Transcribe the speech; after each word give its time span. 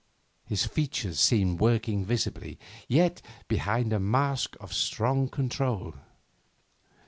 His 0.45 0.65
features 0.65 1.19
seemed 1.19 1.59
working 1.59 2.03
visibly, 2.05 2.57
yet 2.87 3.21
behind 3.47 3.93
a 3.93 3.99
mask 3.99 4.55
of 4.59 4.73
strong 4.73 5.29
control. 5.29 5.93